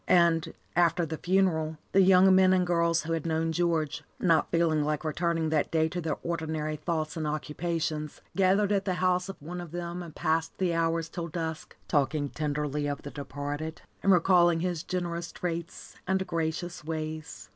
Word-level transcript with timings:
And, 0.07 0.55
after 0.75 1.05
the 1.05 1.19
funeral, 1.19 1.77
the 1.91 2.01
young 2.01 2.33
men 2.33 2.53
and 2.53 2.65
girls 2.65 3.03
who 3.03 3.13
had 3.13 3.23
known 3.23 3.51
George, 3.51 4.03
not 4.19 4.49
feeling 4.49 4.83
like 4.83 5.03
returning 5.05 5.49
that 5.49 5.69
day 5.69 5.87
to 5.89 6.01
their 6.01 6.17
ordinary 6.23 6.75
thoughts 6.75 7.15
and 7.15 7.27
occupations, 7.27 8.19
gathered 8.35 8.71
at 8.71 8.85
the 8.85 8.95
house 8.95 9.29
of 9.29 9.39
one 9.39 9.61
of 9.61 9.69
them 9.69 10.01
and 10.01 10.15
passed 10.15 10.57
the 10.57 10.73
hours 10.73 11.07
till 11.07 11.27
dusk, 11.27 11.75
talking 11.87 12.29
tenderly 12.29 12.87
of 12.87 13.03
the 13.03 13.11
departed, 13.11 13.83
and 14.01 14.11
recalling 14.11 14.61
his 14.61 14.81
generous 14.81 15.31
traits 15.31 15.95
and 16.07 16.25
gracious 16.25 16.83
ways. 16.83 17.49